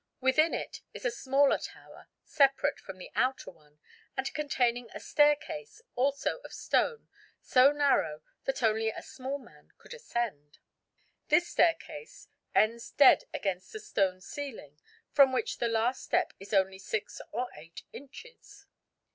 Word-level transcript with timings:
Within 0.19 0.55
it 0.55 0.81
is 0.95 1.05
a 1.05 1.11
smaller 1.11 1.59
tower, 1.59 2.07
separate 2.23 2.79
from 2.79 2.97
the 2.97 3.11
outer 3.15 3.51
one 3.51 3.77
and 4.17 4.33
containing 4.33 4.89
a 4.95 4.99
staircase 4.99 5.79
also 5.93 6.39
of 6.39 6.51
stone 6.53 7.07
so 7.39 7.71
narrow 7.71 8.23
that 8.45 8.63
only 8.63 8.89
a 8.89 9.03
small 9.03 9.37
man 9.37 9.73
could 9.77 9.93
ascend. 9.93 10.57
This 11.27 11.49
staircase 11.49 12.29
ends 12.55 12.89
dead 12.89 13.25
against 13.31 13.75
a 13.75 13.79
stone 13.79 14.21
ceiling, 14.21 14.79
from 15.11 15.31
which 15.33 15.59
the 15.59 15.67
last 15.67 16.01
step 16.05 16.33
is 16.39 16.51
only 16.51 16.79
six 16.79 17.21
or 17.31 17.49
eight 17.55 17.83
inches. 17.93 18.65